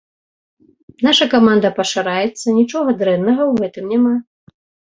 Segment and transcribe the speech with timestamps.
[1.07, 4.15] Наша каманда пашыраецца, нічога дрэннага ў гэтым няма.